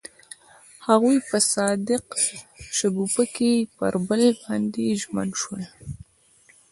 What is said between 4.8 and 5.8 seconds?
ژمن شول.